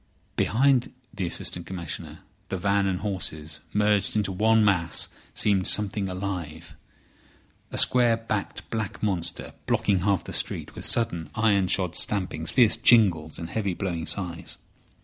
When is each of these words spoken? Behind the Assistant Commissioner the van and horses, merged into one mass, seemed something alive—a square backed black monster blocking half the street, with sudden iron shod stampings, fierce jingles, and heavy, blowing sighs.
Behind 0.35 0.91
the 1.13 1.27
Assistant 1.27 1.67
Commissioner 1.67 2.21
the 2.49 2.57
van 2.57 2.87
and 2.87 3.01
horses, 3.01 3.59
merged 3.71 4.15
into 4.15 4.31
one 4.31 4.65
mass, 4.65 5.09
seemed 5.35 5.67
something 5.67 6.09
alive—a 6.09 7.77
square 7.77 8.17
backed 8.17 8.67
black 8.71 9.03
monster 9.03 9.53
blocking 9.67 9.99
half 9.99 10.23
the 10.23 10.33
street, 10.33 10.73
with 10.73 10.85
sudden 10.85 11.29
iron 11.35 11.67
shod 11.67 11.95
stampings, 11.95 12.49
fierce 12.49 12.77
jingles, 12.77 13.37
and 13.37 13.51
heavy, 13.51 13.75
blowing 13.75 14.07
sighs. 14.07 14.57